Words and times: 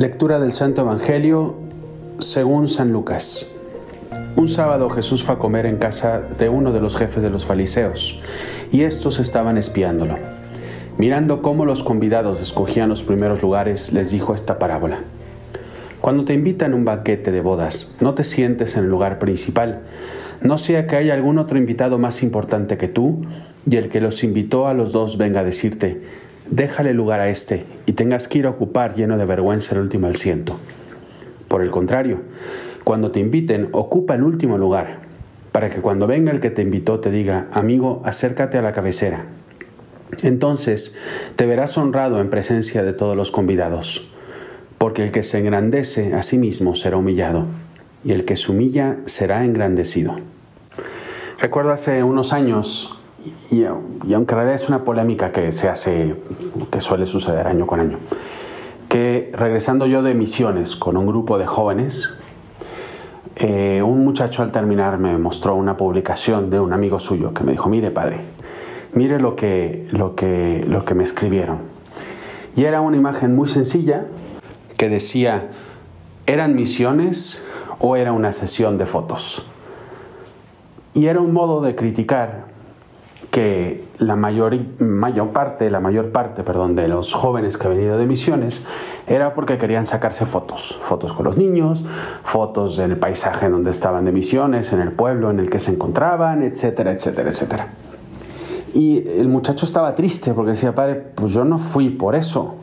Lectura 0.00 0.40
del 0.40 0.50
Santo 0.50 0.80
Evangelio 0.80 1.56
según 2.20 2.70
San 2.70 2.90
Lucas. 2.90 3.46
Un 4.34 4.48
sábado 4.48 4.88
Jesús 4.88 5.22
fue 5.22 5.34
a 5.34 5.38
comer 5.38 5.66
en 5.66 5.76
casa 5.76 6.20
de 6.20 6.48
uno 6.48 6.72
de 6.72 6.80
los 6.80 6.96
jefes 6.96 7.22
de 7.22 7.28
los 7.28 7.44
fariseos, 7.44 8.18
y 8.72 8.80
estos 8.84 9.18
estaban 9.18 9.58
espiándolo. 9.58 10.16
Mirando 10.96 11.42
cómo 11.42 11.66
los 11.66 11.82
convidados 11.82 12.40
escogían 12.40 12.88
los 12.88 13.02
primeros 13.02 13.42
lugares, 13.42 13.92
les 13.92 14.10
dijo 14.10 14.34
esta 14.34 14.58
parábola. 14.58 15.00
Cuando 16.00 16.24
te 16.24 16.32
invitan 16.32 16.72
a 16.72 16.76
un 16.76 16.86
banquete 16.86 17.30
de 17.30 17.42
bodas, 17.42 17.94
no 18.00 18.14
te 18.14 18.24
sientes 18.24 18.78
en 18.78 18.84
el 18.84 18.90
lugar 18.90 19.18
principal, 19.18 19.82
no 20.40 20.56
sea 20.56 20.86
que 20.86 20.96
haya 20.96 21.12
algún 21.12 21.36
otro 21.36 21.58
invitado 21.58 21.98
más 21.98 22.22
importante 22.22 22.78
que 22.78 22.88
tú, 22.88 23.26
y 23.70 23.76
el 23.76 23.90
que 23.90 24.00
los 24.00 24.24
invitó 24.24 24.66
a 24.66 24.72
los 24.72 24.92
dos 24.92 25.18
venga 25.18 25.40
a 25.40 25.44
decirte, 25.44 26.00
déjale 26.50 26.92
lugar 26.94 27.20
a 27.20 27.28
este 27.28 27.64
y 27.86 27.92
tengas 27.92 28.28
que 28.28 28.38
ir 28.38 28.46
a 28.46 28.50
ocupar 28.50 28.94
lleno 28.94 29.16
de 29.16 29.24
vergüenza 29.24 29.74
el 29.74 29.80
último 29.80 30.08
asiento. 30.08 30.58
Por 31.48 31.62
el 31.62 31.70
contrario, 31.70 32.22
cuando 32.84 33.10
te 33.10 33.20
inviten, 33.20 33.68
ocupa 33.72 34.14
el 34.14 34.22
último 34.22 34.58
lugar, 34.58 35.00
para 35.52 35.68
que 35.68 35.80
cuando 35.80 36.06
venga 36.06 36.32
el 36.32 36.40
que 36.40 36.50
te 36.50 36.62
invitó 36.62 37.00
te 37.00 37.10
diga, 37.10 37.48
amigo, 37.52 38.02
acércate 38.04 38.58
a 38.58 38.62
la 38.62 38.72
cabecera. 38.72 39.26
Entonces 40.22 40.94
te 41.36 41.46
verás 41.46 41.78
honrado 41.78 42.20
en 42.20 42.30
presencia 42.30 42.82
de 42.82 42.92
todos 42.92 43.16
los 43.16 43.30
convidados, 43.30 44.10
porque 44.78 45.02
el 45.02 45.12
que 45.12 45.22
se 45.22 45.38
engrandece 45.38 46.14
a 46.14 46.22
sí 46.22 46.38
mismo 46.38 46.74
será 46.74 46.96
humillado, 46.96 47.46
y 48.04 48.12
el 48.12 48.24
que 48.24 48.36
se 48.36 48.50
humilla 48.50 48.98
será 49.06 49.44
engrandecido. 49.44 50.16
Recuerdo 51.38 51.72
hace 51.72 52.02
unos 52.02 52.32
años 52.32 52.99
y, 53.50 53.64
aunque 53.64 54.14
en 54.14 54.26
realidad 54.26 54.54
es 54.54 54.68
una 54.68 54.84
polémica 54.84 55.32
que 55.32 55.52
se 55.52 55.68
hace, 55.68 56.16
que 56.70 56.80
suele 56.80 57.06
suceder 57.06 57.46
año 57.46 57.66
con 57.66 57.80
año, 57.80 57.98
que 58.88 59.30
regresando 59.34 59.86
yo 59.86 60.02
de 60.02 60.14
misiones 60.14 60.76
con 60.76 60.96
un 60.96 61.06
grupo 61.06 61.38
de 61.38 61.46
jóvenes, 61.46 62.10
eh, 63.36 63.82
un 63.82 64.04
muchacho 64.04 64.42
al 64.42 64.52
terminar 64.52 64.98
me 64.98 65.16
mostró 65.16 65.54
una 65.54 65.76
publicación 65.76 66.50
de 66.50 66.60
un 66.60 66.72
amigo 66.72 66.98
suyo 66.98 67.32
que 67.32 67.44
me 67.44 67.52
dijo, 67.52 67.68
mire 67.68 67.90
padre, 67.90 68.18
mire 68.92 69.20
lo 69.20 69.36
que, 69.36 69.86
lo 69.90 70.14
que, 70.14 70.64
lo 70.66 70.84
que 70.84 70.94
me 70.94 71.04
escribieron. 71.04 71.58
Y 72.56 72.64
era 72.64 72.80
una 72.80 72.96
imagen 72.96 73.34
muy 73.34 73.48
sencilla 73.48 74.06
que 74.76 74.88
decía, 74.88 75.50
¿eran 76.26 76.54
misiones 76.54 77.42
o 77.78 77.96
era 77.96 78.12
una 78.12 78.32
sesión 78.32 78.76
de 78.76 78.86
fotos? 78.86 79.44
Y 80.92 81.06
era 81.06 81.20
un 81.20 81.32
modo 81.32 81.62
de 81.62 81.76
criticar 81.76 82.46
que 83.30 83.84
la 83.98 84.16
mayor, 84.16 84.58
mayor 84.80 85.28
parte, 85.30 85.70
la 85.70 85.78
mayor 85.78 86.10
parte, 86.10 86.42
perdón, 86.42 86.74
de 86.74 86.88
los 86.88 87.14
jóvenes 87.14 87.56
que 87.56 87.68
han 87.68 87.76
venido 87.76 87.96
de 87.96 88.06
misiones 88.06 88.62
era 89.06 89.34
porque 89.34 89.56
querían 89.56 89.86
sacarse 89.86 90.26
fotos, 90.26 90.76
fotos 90.80 91.12
con 91.12 91.24
los 91.24 91.36
niños, 91.36 91.84
fotos 92.24 92.76
del 92.76 92.96
paisaje 92.96 93.46
en 93.46 93.52
donde 93.52 93.70
estaban 93.70 94.04
de 94.04 94.12
misiones, 94.12 94.72
en 94.72 94.80
el 94.80 94.92
pueblo 94.92 95.30
en 95.30 95.38
el 95.38 95.48
que 95.48 95.60
se 95.60 95.70
encontraban, 95.70 96.42
etcétera, 96.42 96.92
etcétera, 96.92 97.30
etcétera. 97.30 97.68
Y 98.74 99.06
el 99.08 99.28
muchacho 99.28 99.64
estaba 99.64 99.94
triste 99.94 100.32
porque 100.32 100.52
decía, 100.52 100.74
padre, 100.74 100.96
pues 100.96 101.32
yo 101.32 101.44
no 101.44 101.58
fui 101.58 101.90
por 101.90 102.14
eso. 102.16 102.54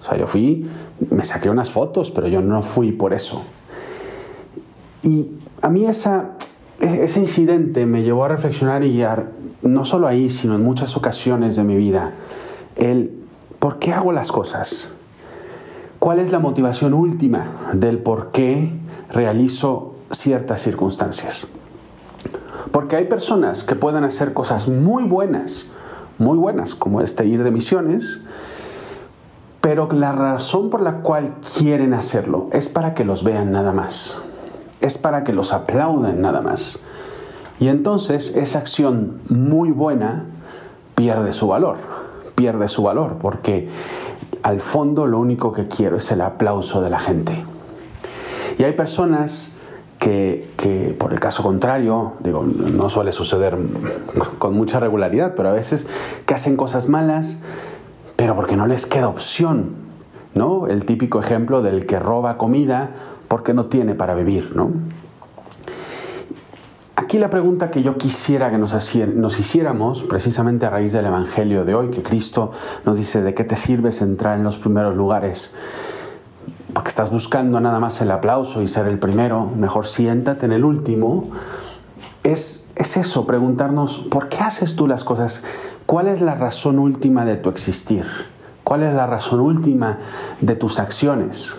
O 0.00 0.04
sea, 0.04 0.16
yo 0.16 0.26
fui, 0.26 0.68
me 1.10 1.24
saqué 1.24 1.50
unas 1.50 1.70
fotos, 1.70 2.10
pero 2.10 2.28
yo 2.28 2.40
no 2.40 2.62
fui 2.62 2.92
por 2.92 3.12
eso. 3.12 3.42
Y 5.02 5.28
a 5.62 5.68
mí 5.68 5.84
esa, 5.84 6.32
ese 6.82 7.20
incidente 7.20 7.86
me 7.86 8.02
llevó 8.02 8.24
a 8.24 8.28
reflexionar 8.28 8.84
y 8.84 9.02
a 9.02 9.30
no 9.62 9.84
solo 9.84 10.08
ahí, 10.08 10.28
sino 10.28 10.56
en 10.56 10.62
muchas 10.62 10.96
ocasiones 10.96 11.56
de 11.56 11.62
mi 11.62 11.76
vida, 11.76 12.12
el 12.76 13.12
por 13.58 13.78
qué 13.78 13.92
hago 13.92 14.12
las 14.12 14.32
cosas. 14.32 14.92
¿Cuál 16.00 16.18
es 16.18 16.32
la 16.32 16.40
motivación 16.40 16.94
última 16.94 17.70
del 17.72 17.98
por 17.98 18.32
qué 18.32 18.72
realizo 19.10 19.94
ciertas 20.10 20.60
circunstancias? 20.60 21.46
Porque 22.72 22.96
hay 22.96 23.04
personas 23.04 23.62
que 23.62 23.76
pueden 23.76 24.02
hacer 24.02 24.32
cosas 24.32 24.66
muy 24.66 25.04
buenas, 25.04 25.66
muy 26.18 26.36
buenas, 26.36 26.74
como 26.74 27.00
este 27.00 27.26
ir 27.26 27.44
de 27.44 27.52
misiones, 27.52 28.18
pero 29.60 29.88
la 29.92 30.10
razón 30.10 30.70
por 30.70 30.82
la 30.82 31.02
cual 31.02 31.34
quieren 31.56 31.94
hacerlo 31.94 32.48
es 32.52 32.68
para 32.68 32.94
que 32.94 33.04
los 33.04 33.22
vean 33.22 33.52
nada 33.52 33.72
más, 33.72 34.18
es 34.82 34.98
para 34.98 35.24
que 35.24 35.32
los 35.32 35.52
aplaudan 35.52 36.20
nada 36.20 36.42
más. 36.42 36.80
Y 37.60 37.68
entonces 37.68 38.34
esa 38.36 38.58
acción 38.58 39.20
muy 39.28 39.70
buena 39.70 40.26
pierde 40.94 41.32
su 41.32 41.46
valor, 41.48 41.76
pierde 42.34 42.68
su 42.68 42.82
valor, 42.82 43.16
porque 43.20 43.68
al 44.42 44.60
fondo 44.60 45.06
lo 45.06 45.18
único 45.18 45.52
que 45.52 45.68
quiero 45.68 45.96
es 45.96 46.10
el 46.10 46.20
aplauso 46.20 46.82
de 46.82 46.90
la 46.90 46.98
gente. 46.98 47.44
Y 48.58 48.64
hay 48.64 48.72
personas 48.72 49.52
que, 49.98 50.96
por 50.98 51.12
el 51.12 51.20
caso 51.20 51.44
contrario, 51.44 52.14
digo, 52.18 52.42
no 52.42 52.88
suele 52.88 53.12
suceder 53.12 53.56
con 54.38 54.54
mucha 54.54 54.80
regularidad, 54.80 55.34
pero 55.36 55.48
a 55.48 55.52
veces 55.52 55.86
que 56.26 56.34
hacen 56.34 56.56
cosas 56.56 56.88
malas, 56.88 57.38
pero 58.16 58.34
porque 58.34 58.56
no 58.56 58.66
les 58.66 58.86
queda 58.86 59.06
opción, 59.08 59.76
¿no? 60.34 60.66
El 60.66 60.84
típico 60.84 61.20
ejemplo 61.20 61.62
del 61.62 61.86
que 61.86 62.00
roba 62.00 62.36
comida 62.36 62.90
porque 63.32 63.54
no 63.54 63.64
tiene 63.64 63.94
para 63.94 64.12
vivir, 64.12 64.54
¿no? 64.54 64.70
Aquí 66.96 67.18
la 67.18 67.30
pregunta 67.30 67.70
que 67.70 67.82
yo 67.82 67.96
quisiera 67.96 68.50
que 68.50 68.58
nos, 68.58 68.74
hiciéramos, 69.38 70.02
precisamente 70.02 70.66
a 70.66 70.68
raíz 70.68 70.92
del 70.92 71.06
Evangelio 71.06 71.64
de 71.64 71.74
hoy, 71.74 71.88
que 71.88 72.02
Cristo 72.02 72.52
nos 72.84 72.98
dice, 72.98 73.22
¿de 73.22 73.32
qué 73.32 73.44
te 73.44 73.56
sirves 73.56 74.02
entrar 74.02 74.36
en 74.36 74.44
los 74.44 74.58
primeros 74.58 74.94
lugares? 74.96 75.54
Porque 76.74 76.90
estás 76.90 77.10
buscando 77.10 77.58
nada 77.58 77.80
más 77.80 78.02
el 78.02 78.10
aplauso 78.10 78.60
y 78.60 78.68
ser 78.68 78.86
el 78.86 78.98
primero, 78.98 79.46
mejor 79.46 79.86
siéntate 79.86 80.44
en 80.44 80.52
el 80.52 80.62
último. 80.62 81.30
Es, 82.24 82.70
es 82.76 82.98
eso, 82.98 83.26
preguntarnos, 83.26 83.96
¿por 84.10 84.28
qué 84.28 84.40
haces 84.40 84.76
tú 84.76 84.86
las 84.86 85.04
cosas? 85.04 85.42
¿Cuál 85.86 86.08
es 86.08 86.20
la 86.20 86.34
razón 86.34 86.78
última 86.78 87.24
de 87.24 87.36
tu 87.36 87.48
existir? 87.48 88.04
¿Cuál 88.62 88.82
es 88.82 88.92
la 88.92 89.06
razón 89.06 89.40
última 89.40 90.00
de 90.42 90.54
tus 90.54 90.78
acciones? 90.78 91.56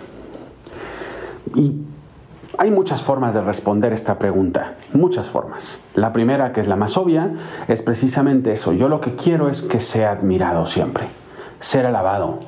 Y 1.54 1.72
hay 2.58 2.70
muchas 2.70 3.02
formas 3.02 3.34
de 3.34 3.40
responder 3.40 3.92
esta 3.92 4.18
pregunta, 4.18 4.74
muchas 4.92 5.28
formas. 5.28 5.80
La 5.94 6.12
primera, 6.12 6.52
que 6.52 6.60
es 6.60 6.68
la 6.68 6.76
más 6.76 6.96
obvia, 6.96 7.32
es 7.68 7.82
precisamente 7.82 8.52
eso. 8.52 8.72
Yo 8.72 8.88
lo 8.88 9.00
que 9.00 9.14
quiero 9.14 9.48
es 9.48 9.62
que 9.62 9.80
sea 9.80 10.12
admirado 10.12 10.66
siempre, 10.66 11.06
ser 11.58 11.86
alabado, 11.86 12.40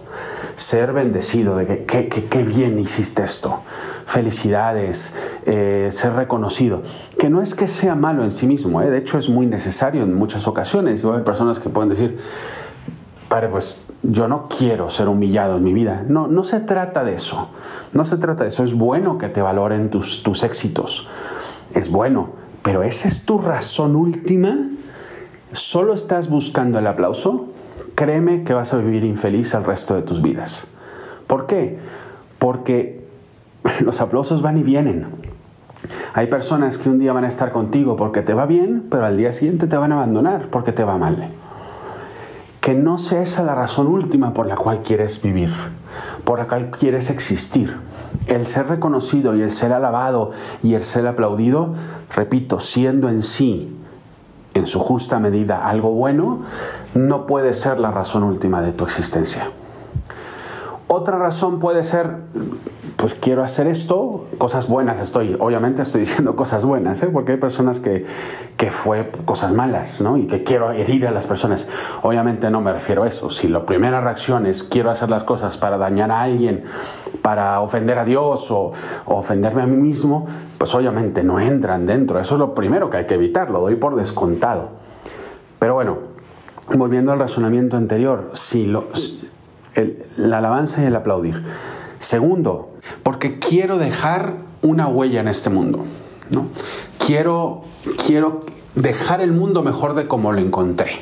ser 0.56 0.93
bendecido 0.93 1.56
de 1.56 1.84
que 1.84 2.27
qué 2.31 2.43
bien 2.43 2.78
hiciste 2.78 3.22
esto, 3.22 3.62
felicidades, 4.06 5.12
eh, 5.45 5.89
ser 5.91 6.15
reconocido. 6.15 6.83
Que 7.19 7.28
no 7.28 7.43
es 7.43 7.55
que 7.55 7.69
sea 7.69 7.95
malo 7.95 8.22
en 8.22 8.33
sí 8.33 8.47
mismo, 8.47 8.81
¿eh? 8.81 8.91
de 8.91 8.99
hecho 8.99 9.19
es 9.19 9.28
muy 9.28 9.47
necesario 9.47 10.05
en 10.05 10.15
muchas 10.15 10.47
ocasiones. 10.47 11.03
Y 11.03 11.06
hay 11.09 11.22
personas 11.22 11.59
que 11.59 11.69
pueden 11.69 11.91
decir, 11.91 12.19
padre, 13.28 13.49
pues 13.49 13.78
yo 14.03 14.29
no 14.29 14.49
quiero 14.49 14.89
ser 14.89 15.09
humillado 15.09 15.57
en 15.57 15.65
mi 15.65 15.73
vida. 15.73 16.05
No, 16.07 16.29
no 16.29 16.45
se 16.45 16.61
trata 16.61 17.05
de 17.05 17.15
eso. 17.15 17.49
No 17.93 18.05
se 18.05 18.17
trata 18.17 18.45
de 18.45 18.51
eso. 18.51 18.62
Es 18.62 18.75
bueno 18.75 19.19
que 19.19 19.29
te 19.29 19.43
valoren 19.43 19.91
tus, 19.91 20.23
tus 20.23 20.43
éxitos. 20.43 21.09
Es 21.75 21.91
bueno. 21.91 22.31
Pero 22.62 22.83
esa 22.83 23.09
es 23.09 23.25
tu 23.25 23.39
razón 23.39 23.97
última. 23.97 24.69
¿Solo 25.53 25.95
estás 25.95 26.29
buscando 26.29 26.79
el 26.79 26.87
aplauso? 26.87 27.47
Créeme 27.95 28.45
que 28.45 28.54
vas 28.54 28.75
a 28.75 28.78
vivir 28.78 29.04
infeliz 29.04 29.54
el 29.54 29.65
resto 29.65 29.95
de 29.95 30.03
tus 30.03 30.21
vidas. 30.21 30.69
¿Por 31.27 31.47
qué? 31.47 31.78
Porque 32.39 33.04
los 33.81 34.01
aplausos 34.01 34.43
van 34.43 34.59
y 34.59 34.63
vienen. 34.63 35.07
Hay 36.15 36.27
personas 36.27 36.78
que 36.78 36.89
un 36.89 36.98
día 36.98 37.13
van 37.13 37.25
a 37.25 37.28
estar 37.28 37.53
contigo 37.53 37.97
porque 37.97 38.22
te 38.22 38.34
va 38.34 38.47
bien, 38.47 38.84
pero 38.91 39.04
al 39.04 39.16
día 39.16 39.33
siguiente 39.33 39.66
te 39.66 39.77
van 39.77 39.93
a 39.93 39.97
abandonar 39.97 40.48
porque 40.51 40.72
te 40.72 40.84
va 40.84 40.98
mal 40.98 41.31
que 42.66 42.74
no 42.74 42.98
sea 42.98 43.22
esa 43.22 43.45
la 43.45 43.54
razón 43.54 43.86
última 43.86 44.34
por 44.34 44.48
la 44.48 44.57
cual 44.57 44.83
quieres 44.83 45.22
vivir, 45.22 45.53
por 46.24 46.41
la 46.41 46.48
cual 46.48 46.72
quieres 46.72 47.10
existir. 47.10 47.77
El 48.27 48.45
ser 48.45 48.66
reconocido 48.66 49.36
y 49.36 49.42
el 49.42 49.53
ser 49.53 49.72
alabado 49.72 50.33
y 50.65 50.74
el 50.74 50.83
ser 50.83 51.07
aplaudido, 51.07 51.74
repito, 52.13 52.59
siendo 52.59 53.09
en 53.09 53.22
sí, 53.22 53.72
en 54.54 54.66
su 54.66 54.80
justa 54.80 55.21
medida, 55.21 55.68
algo 55.68 55.92
bueno, 55.92 56.41
no 56.92 57.27
puede 57.27 57.54
ser 57.54 57.78
la 57.78 57.92
razón 57.92 58.24
última 58.24 58.60
de 58.63 58.72
tu 58.72 58.83
existencia. 58.83 59.48
Otra 60.88 61.18
razón 61.18 61.59
puede 61.59 61.83
ser 61.83 62.16
pues 62.97 63.15
quiero 63.15 63.44
hacer 63.44 63.66
esto, 63.66 64.27
cosas 64.38 64.68
buenas 64.68 64.98
estoy, 65.00 65.36
obviamente 65.38 65.83
estoy 65.83 66.00
diciendo 66.06 66.34
cosas 66.34 66.65
buenas, 66.65 67.03
¿eh? 67.03 67.09
porque 67.12 67.33
hay 67.33 67.38
personas 67.38 67.78
que, 67.78 68.06
que 68.56 68.71
fue 68.71 69.10
cosas 69.24 69.53
malas, 69.53 70.00
¿no? 70.00 70.16
Y 70.16 70.27
que 70.27 70.42
quiero 70.42 70.72
herir 70.72 71.06
a 71.06 71.10
las 71.10 71.27
personas. 71.27 71.68
Obviamente 72.03 72.50
no 72.50 72.60
me 72.60 72.72
refiero 72.72 73.03
a 73.03 73.09
eso. 73.09 73.28
Si 73.28 73.48
la 73.48 73.66
primera 73.66 74.00
reacción 74.00 74.47
es 74.47 74.62
quiero 74.62 74.91
hacer 74.91 75.10
las 75.10 75.24
cosas 75.24 75.56
para 75.56 75.77
dañar 75.77 76.10
a 76.10 76.22
alguien, 76.22 76.65
para 77.22 77.60
ofender 77.60 77.98
a 77.98 78.04
Dios 78.04 78.50
o, 78.50 78.72
o 79.04 79.15
ofenderme 79.16 79.62
a 79.62 79.66
mí 79.66 79.77
mismo, 79.77 80.27
pues 80.59 80.74
obviamente 80.74 81.22
no 81.22 81.38
entran 81.38 81.86
dentro. 81.86 82.18
Eso 82.18 82.36
es 82.36 82.38
lo 82.38 82.54
primero 82.54 82.88
que 82.88 82.97
hay 82.97 83.06
que 83.06 83.15
evitar, 83.15 83.50
lo 83.50 83.60
doy 83.60 83.77
por 83.77 83.94
descontado. 83.97 84.71
Pero 85.59 85.74
bueno, 85.74 85.98
volviendo 86.74 87.12
al 87.12 87.18
razonamiento 87.18 87.77
anterior, 87.77 88.30
si 88.33 88.66
lo, 88.66 88.88
la 90.17 90.39
alabanza 90.39 90.83
y 90.83 90.87
el 90.87 90.97
aplaudir 90.97 91.43
Segundo, 91.99 92.75
porque 93.03 93.39
quiero 93.39 93.78
dejar 93.78 94.34
una 94.63 94.87
huella 94.87 95.21
en 95.21 95.28
este 95.28 95.51
mundo. 95.51 95.84
¿no? 96.31 96.49
Quiero, 97.05 97.65
quiero 98.07 98.45
dejar 98.75 99.21
el 99.21 99.33
mundo 99.33 99.63
mejor 99.63 99.95
de 99.95 100.07
como 100.07 100.33
lo 100.33 100.41
encontré. 100.41 101.01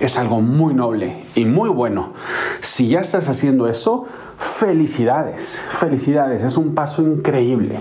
Es 0.00 0.18
algo 0.18 0.40
muy 0.40 0.74
noble 0.74 1.24
y 1.34 1.46
muy 1.46 1.70
bueno. 1.70 2.12
Si 2.60 2.88
ya 2.88 3.00
estás 3.00 3.28
haciendo 3.28 3.68
eso, 3.68 4.04
felicidades, 4.36 5.62
felicidades. 5.68 6.42
Es 6.42 6.56
un 6.56 6.74
paso 6.74 7.02
increíble. 7.02 7.78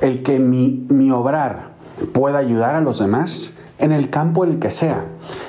El 0.00 0.22
que 0.22 0.38
mi, 0.38 0.86
mi 0.88 1.10
obrar 1.10 1.72
pueda 2.12 2.38
ayudar 2.38 2.76
a 2.76 2.80
los 2.80 3.00
demás 3.00 3.56
en 3.78 3.92
el 3.92 4.10
campo 4.10 4.44
en 4.44 4.52
el 4.52 4.58
que 4.60 4.70
sea. 4.70 5.04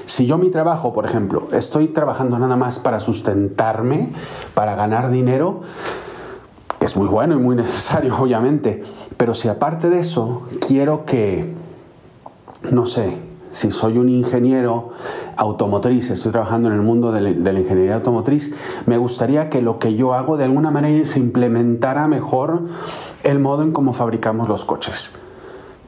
Si 0.05 0.25
yo 0.25 0.37
mi 0.37 0.49
trabajo, 0.49 0.93
por 0.93 1.05
ejemplo, 1.05 1.47
estoy 1.51 1.87
trabajando 1.87 2.37
nada 2.39 2.55
más 2.55 2.79
para 2.79 2.99
sustentarme, 2.99 4.13
para 4.53 4.75
ganar 4.75 5.11
dinero, 5.11 5.61
es 6.79 6.95
muy 6.95 7.07
bueno 7.07 7.35
y 7.35 7.39
muy 7.39 7.55
necesario, 7.55 8.15
obviamente, 8.19 8.83
pero 9.17 9.33
si 9.33 9.47
aparte 9.47 9.89
de 9.89 9.99
eso 9.99 10.43
quiero 10.65 11.05
que, 11.05 11.53
no 12.71 12.85
sé, 12.85 13.17
si 13.51 13.71
soy 13.71 13.97
un 13.97 14.09
ingeniero 14.09 14.89
automotriz, 15.35 16.11
estoy 16.11 16.31
trabajando 16.31 16.69
en 16.69 16.75
el 16.75 16.81
mundo 16.81 17.11
de 17.11 17.21
la, 17.21 17.59
ingeniería 17.59 17.95
automotriz, 17.95 18.53
me 18.85 18.97
gustaría 18.97 19.49
que 19.49 19.61
lo 19.61 19.79
que 19.79 19.95
yo 19.95 20.13
hago 20.13 20.37
de 20.37 20.43
alguna 20.43 20.71
manera 20.71 21.05
se 21.05 21.19
implementara 21.19 22.07
mejor 22.07 22.61
el 23.23 23.39
modo 23.39 23.63
en 23.63 23.71
cómo 23.71 23.93
fabricamos 23.93 24.47
los 24.47 24.65
coches. 24.65 25.13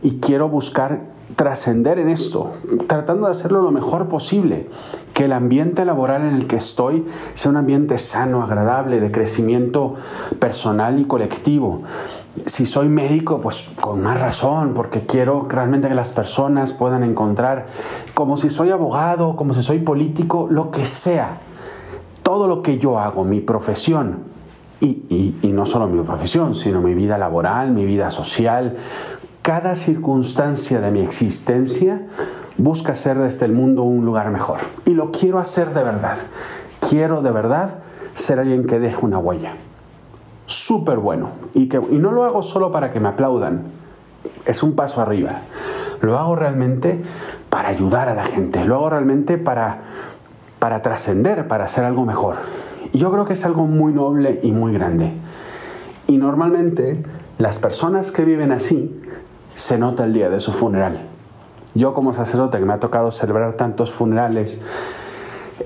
Y 0.02 0.20
quiero 0.20 0.50
buscar 0.50 1.12
trascender 1.36 2.00
en 2.00 2.10
esto, 2.10 2.52
tratando 2.88 3.28
de 3.28 3.34
hacerlo 3.34 3.62
lo 3.62 3.72
mejor 3.72 4.08
posible, 4.08 4.70
que 5.14 5.26
el 5.26 5.34
ambiente 5.34 5.86
laboral 5.86 6.24
en 6.24 6.36
el 6.36 6.48
que 6.48 6.58
estoy 6.58 7.06
sea 7.34 7.52
un 7.52 7.58
ambiente 7.58 7.98
sano, 7.98 8.44
agradable, 8.44 9.00
de 9.00 9.12
crecimiento 9.12 9.96
personal 10.40 11.00
y 11.00 11.06
colectivo. 11.06 11.84
Si 12.46 12.66
soy 12.66 12.88
médico, 12.88 13.42
pues 13.42 13.70
con 13.82 14.02
más 14.02 14.20
razón, 14.20 14.74
porque 14.74 15.06
quiero 15.06 15.46
realmente 15.48 15.90
que 15.90 15.96
las 15.96 16.12
personas 16.12 16.74
puedan 16.74 17.04
encontrar, 17.04 17.68
como 18.14 18.38
si 18.38 18.50
soy 18.50 18.70
abogado, 18.70 19.36
como 19.36 19.54
si 19.54 19.64
soy 19.64 19.80
político, 19.80 20.48
lo 20.50 20.72
que 20.72 20.86
sea, 20.86 21.40
todo 22.24 22.48
lo 22.48 22.62
que 22.62 22.78
yo 22.78 23.00
hago, 23.00 23.24
mi 23.26 23.42
profesión, 23.42 24.32
y, 24.80 25.36
y, 25.44 25.48
no 25.52 25.68
solo 25.68 25.88
mi 25.88 26.02
profesión, 26.02 26.56
sino 26.56 26.82
mi 26.82 26.96
vida 26.96 27.20
laboral, 27.20 27.72
mi 27.72 27.86
vida 27.86 28.10
social, 28.10 28.78
cada 29.42 29.76
circunstancia 29.76 30.82
de 30.82 30.92
mi 30.92 31.02
existencia 31.02 32.04
busca 32.58 32.92
hacer 32.92 33.18
de 33.18 33.28
este 33.28 33.48
mundo 33.48 33.84
un 33.84 34.06
lugar 34.06 34.30
mejor. 34.30 34.60
Y 34.86 34.94
lo 34.94 35.12
quiero 35.12 35.40
hacer 35.40 35.74
de 35.74 35.84
verdad. 35.84 36.18
Quiero 36.90 37.22
de 37.22 37.32
verdad 37.32 37.80
ser 38.14 38.40
alguien 38.40 38.66
que 38.66 38.80
deje 38.80 38.98
una 39.02 39.18
huella. 39.18 39.54
Súper 40.46 40.98
bueno. 40.98 41.30
Y, 41.54 41.70
que, 41.70 41.78
y 41.78 41.98
no 41.98 42.12
lo 42.12 42.24
hago 42.24 42.44
solo 42.44 42.72
para 42.72 42.92
que 42.92 43.00
me 43.00 43.10
aplaudan. 43.10 43.64
Es 44.46 44.62
un 44.64 44.76
paso 44.76 45.02
arriba. 45.02 45.42
Lo 46.02 46.20
hago 46.20 46.36
realmente 46.36 47.02
para 47.50 47.70
ayudar 47.70 48.10
a 48.10 48.14
la 48.14 48.26
gente. 48.26 48.64
Lo 48.66 48.76
hago 48.76 48.90
realmente 48.92 49.38
para, 49.38 49.82
para 50.60 50.82
trascender, 50.82 51.48
para 51.48 51.66
hacer 51.66 51.84
algo 51.84 52.06
mejor. 52.06 52.36
Y 52.92 53.00
yo 53.00 53.12
creo 53.12 53.26
que 53.26 53.34
es 53.34 53.46
algo 53.46 53.66
muy 53.66 53.94
noble 53.94 54.40
y 54.44 54.52
muy 54.52 54.74
grande. 54.74 55.14
Y 56.08 56.18
normalmente 56.18 57.04
las 57.38 57.58
personas 57.58 58.12
que 58.12 58.26
viven 58.26 58.52
así 58.52 59.02
se 59.54 59.78
nota 59.78 60.06
el 60.06 60.14
día 60.14 60.30
de 60.30 60.40
su 60.40 60.52
funeral. 60.52 61.00
Yo 61.74 61.94
como 61.94 62.14
sacerdote 62.14 62.60
que 62.60 62.66
me 62.66 62.74
ha 62.74 62.80
tocado 62.80 63.12
celebrar 63.12 63.54
tantos 63.54 63.92
funerales, 63.92 64.60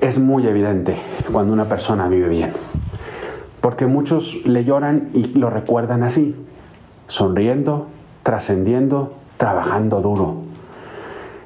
es 0.02 0.20
muy 0.20 0.46
evidente 0.48 0.98
cuando 1.32 1.54
una 1.54 1.66
persona 1.66 2.08
vive 2.08 2.28
bien. 2.28 2.54
Porque 3.62 3.88
muchos 3.88 4.46
le 4.46 4.64
lloran 4.64 5.10
y 5.14 5.28
lo 5.38 5.50
recuerdan 5.50 6.04
así, 6.04 6.36
sonriendo, 7.08 7.88
trascendiendo, 8.24 9.14
trabajando 9.38 10.02
duro. 10.02 10.44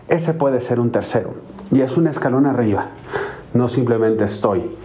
Ese 0.10 0.34
puede 0.34 0.60
ser 0.60 0.80
un 0.80 0.92
tercero 0.92 1.36
y 1.72 1.82
es 1.82 1.96
un 1.96 2.08
escalón 2.08 2.46
arriba. 2.46 2.88
No 3.54 3.68
simplemente 3.68 4.26
estoy 4.26 4.76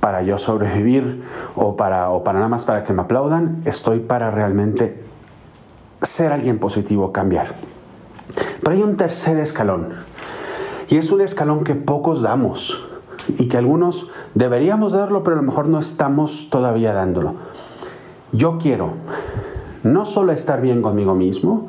para 0.00 0.22
yo 0.22 0.36
sobrevivir 0.36 1.22
o 1.54 1.76
para, 1.76 2.10
o 2.10 2.24
para 2.24 2.38
nada 2.38 2.48
más 2.48 2.64
para 2.64 2.82
que 2.82 2.92
me 2.92 3.02
aplaudan, 3.02 3.62
estoy 3.64 4.00
para 4.00 4.30
realmente 4.30 5.02
ser 6.02 6.32
alguien 6.32 6.58
positivo, 6.58 7.12
cambiar. 7.12 7.54
Pero 8.60 8.76
hay 8.76 8.82
un 8.82 8.96
tercer 8.96 9.38
escalón. 9.38 9.88
Y 10.88 10.96
es 10.96 11.10
un 11.10 11.20
escalón 11.20 11.64
que 11.64 11.74
pocos 11.74 12.22
damos 12.22 12.82
y 13.28 13.48
que 13.48 13.56
algunos 13.56 14.08
deberíamos 14.34 14.92
darlo, 14.92 15.22
pero 15.22 15.36
a 15.36 15.40
lo 15.40 15.46
mejor 15.46 15.66
no 15.66 15.78
estamos 15.78 16.48
todavía 16.50 16.92
dándolo. 16.92 17.34
Yo 18.32 18.58
quiero 18.58 18.94
no 19.82 20.04
solo 20.04 20.32
estar 20.32 20.60
bien 20.60 20.82
conmigo 20.82 21.14
mismo 21.14 21.68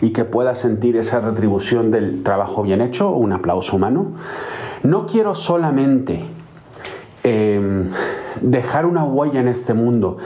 y 0.00 0.10
que 0.10 0.24
pueda 0.24 0.54
sentir 0.54 0.96
esa 0.96 1.20
retribución 1.20 1.90
del 1.90 2.22
trabajo 2.22 2.62
bien 2.62 2.80
hecho, 2.80 3.10
un 3.10 3.32
aplauso 3.32 3.76
humano, 3.76 4.12
no 4.82 5.06
quiero 5.06 5.34
solamente 5.34 6.24
em, 7.22 7.90
dejar 8.42 8.86
una 8.86 9.04
huella 9.04 9.40
en 9.40 9.48
este 9.48 9.72
mundo 9.72 10.18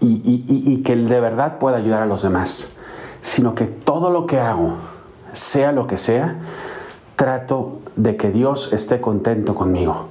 y, 0.00 0.20
y 0.48 0.82
que 0.82 0.96
de 0.96 1.20
verdad 1.20 1.58
pueda 1.58 1.76
ayudar 1.76 2.02
a 2.02 2.06
los 2.06 2.22
demás 2.22 2.76
sino 3.22 3.54
que 3.54 3.64
todo 3.66 4.10
lo 4.10 4.26
que 4.26 4.38
hago, 4.38 4.74
sea 5.32 5.72
lo 5.72 5.86
que 5.86 5.98
sea, 5.98 6.38
trato 7.16 7.80
de 7.96 8.16
que 8.16 8.30
Dios 8.30 8.72
esté 8.72 9.00
contento 9.00 9.54
conmigo, 9.54 10.08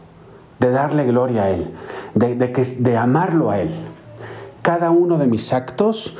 de 0.60 0.72
darle 0.72 1.06
gloria 1.06 1.44
a 1.44 1.50
Él, 1.50 1.74
de, 2.14 2.36
de 2.36 2.98
amarlo 2.98 3.52
a 3.52 3.60
Él. 3.60 3.74
Cada 4.62 4.92
uno 4.92 5.18
de 5.18 5.28
mis 5.28 5.54
actos 5.54 6.16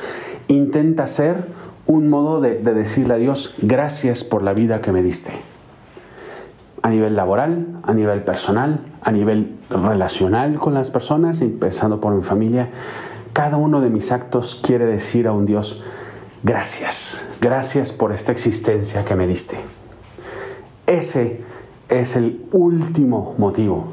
intenta 0.48 1.06
ser 1.06 1.46
un 1.86 2.08
modo 2.08 2.40
de, 2.40 2.58
de 2.58 2.74
decirle 2.74 3.14
a 3.14 3.18
Dios, 3.18 3.54
gracias 3.58 4.24
por 4.24 4.42
la 4.42 4.52
vida 4.52 4.80
que 4.80 4.92
me 4.92 5.02
diste. 5.02 5.32
A 6.82 6.88
nivel 6.88 7.14
laboral, 7.14 7.66
a 7.82 7.92
nivel 7.92 8.22
personal, 8.24 8.80
a 9.02 9.12
nivel 9.12 9.58
relacional 9.68 10.58
con 10.58 10.74
las 10.74 10.90
personas, 10.90 11.40
empezando 11.40 12.00
por 12.00 12.14
mi 12.14 12.22
familia, 12.22 12.70
cada 13.32 13.56
uno 13.58 13.80
de 13.80 13.90
mis 13.90 14.10
actos 14.12 14.60
quiere 14.60 14.86
decir 14.86 15.28
a 15.28 15.32
un 15.32 15.46
Dios, 15.46 15.82
Gracias, 16.42 17.26
gracias 17.40 17.92
por 17.92 18.12
esta 18.12 18.32
existencia 18.32 19.04
que 19.04 19.14
me 19.14 19.26
diste. 19.26 19.58
Ese 20.86 21.42
es 21.90 22.16
el 22.16 22.46
último 22.52 23.34
motivo 23.36 23.88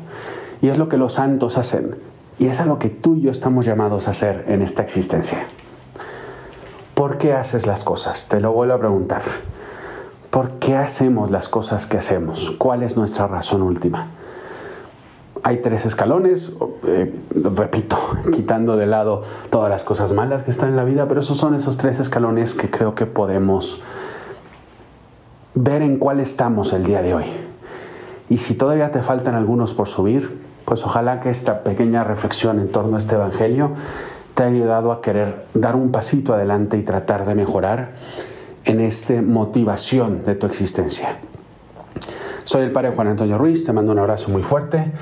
y 0.61 0.69
es 0.69 0.77
lo 0.77 0.87
que 0.87 0.97
los 0.97 1.13
santos 1.13 1.57
hacen 1.57 1.95
y 2.39 2.47
es 2.47 2.59
a 2.59 2.65
lo 2.65 2.79
que 2.79 2.89
tú 2.89 3.15
y 3.15 3.21
yo 3.21 3.31
estamos 3.31 3.65
llamados 3.65 4.07
a 4.07 4.11
hacer 4.11 4.45
en 4.47 4.61
esta 4.61 4.81
existencia. 4.81 5.45
¿Por 6.93 7.17
qué 7.17 7.33
haces 7.33 7.67
las 7.67 7.83
cosas? 7.83 8.27
Te 8.29 8.39
lo 8.39 8.53
vuelvo 8.53 8.75
a 8.75 8.79
preguntar. 8.79 9.21
¿Por 10.29 10.51
qué 10.59 10.77
hacemos 10.77 11.29
las 11.29 11.49
cosas 11.49 11.85
que 11.85 11.97
hacemos? 11.97 12.51
¿Cuál 12.57 12.81
es 12.81 12.95
nuestra 12.95 13.27
razón 13.27 13.61
última? 13.61 14.07
Hay 15.44 15.58
tres 15.58 15.86
escalones, 15.86 16.51
eh, 16.86 17.13
repito, 17.32 17.98
quitando 18.34 18.77
de 18.77 18.86
lado 18.86 19.24
todas 19.50 19.70
las 19.70 19.84
cosas 19.84 20.13
malas 20.13 20.44
que 20.44 20.51
están 20.51 20.70
en 20.70 20.75
la 20.75 20.84
vida, 20.84 21.08
pero 21.08 21.22
esos 21.22 21.38
son 21.38 21.56
esos 21.56 21.77
tres 21.77 22.00
escalones 22.00 22.53
que 22.53 22.70
creo 22.70 22.96
que 22.96 23.06
podemos 23.06 23.82
ver 25.53 25.82
en 25.82 25.98
cuál 25.98 26.20
estamos 26.20 26.74
el 26.74 26.84
día 26.84 27.01
de 27.01 27.13
hoy. 27.13 27.25
Y 28.29 28.38
si 28.38 28.56
todavía 28.56 28.91
te 28.91 29.01
faltan 29.01 29.36
algunos 29.36 29.74
por 29.74 29.88
subir, 29.88 30.41
pues 30.65 30.86
ojalá 30.86 31.20
que 31.20 31.29
esta 31.29 31.63
pequeña 31.63 32.03
reflexión 32.03 32.60
en 32.60 32.70
torno 32.70 32.96
a 32.96 33.00
este 33.00 33.15
Evangelio 33.15 33.72
te 34.36 34.44
haya 34.44 34.56
ayudado 34.56 34.91
a 34.91 35.01
querer 35.01 35.46
dar 35.53 35.75
un 35.75 35.91
pasito 35.91 36.34
adelante 36.34 36.77
y 36.77 36.84
tratar 36.84 37.25
de 37.25 37.36
mejorar 37.36 37.94
en 38.65 38.82
esta 38.82 39.22
motivación 39.22 40.24
de 40.25 40.36
tu 40.36 40.46
existencia. 40.46 41.20
Soy 42.47 42.63
el 42.63 42.71
Padre 42.71 42.91
Juan 42.91 43.09
Antonio 43.09 43.37
Ruiz, 43.37 43.65
te 43.65 43.73
mando 43.73 43.91
un 43.91 43.99
abrazo 43.99 44.31
muy 44.31 44.41
fuerte, 44.41 44.93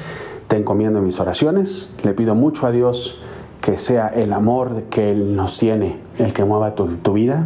te 0.47 0.57
encomiendo 0.57 0.99
mis 0.99 1.19
oraciones, 1.19 1.89
le 2.01 2.15
pido 2.15 2.33
mucho 2.33 2.65
a 2.65 2.71
Dios 2.71 3.19
que 3.61 3.77
sea 3.77 4.07
el 4.07 4.33
amor 4.33 4.85
que 4.89 5.11
Él 5.11 5.35
nos 5.35 5.59
tiene 5.59 5.99
el 6.17 6.33
que 6.33 6.43
mueva 6.43 6.73
tu, 6.73 6.87
vida, 7.13 7.45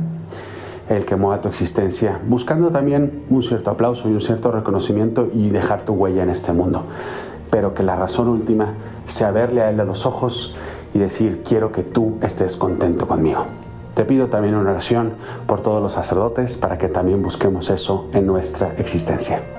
el 0.88 1.04
que 1.04 1.18
mueva 1.18 1.42
tu 1.42 1.50
existencia, 1.50 2.18
buscando 2.26 2.72
también 2.72 3.26
un 3.30 3.44
cierto 3.44 3.72
aplauso 3.72 4.08
y 4.08 4.14
un 4.14 4.22
cierto 4.22 4.54
reconocimiento 4.54 5.28
y 5.34 5.50
dejar 5.50 5.84
tu 5.84 5.92
huella 5.92 6.24
en 6.24 6.30
este 6.30 6.54
mundo. 6.54 6.84
Pero 7.52 7.74
que 7.74 7.84
la 7.84 7.98
razón 7.98 8.30
última 8.30 8.76
sea 9.06 9.32
verle 9.32 9.64
a 9.64 9.70
Él 9.70 9.82
a 9.82 9.84
los 9.84 10.06
ojos 10.06 10.56
y 10.94 11.00
decir, 11.00 11.44
quiero 11.46 11.74
que 11.74 11.84
tú 11.84 12.16
estés 12.22 12.56
contento 12.56 13.06
conmigo. 13.06 13.48
Te 13.96 14.06
pido 14.06 14.28
también 14.28 14.56
una 14.56 14.72
oración 14.72 15.16
por 15.46 15.60
todos 15.60 15.84
los 15.84 15.92
sacerdotes 15.92 16.56
para 16.56 16.78
que 16.78 16.88
también 16.88 17.22
busquemos 17.22 17.70
eso 17.70 18.08
en 18.14 18.26
nuestra 18.28 18.76
existencia. 18.78 19.59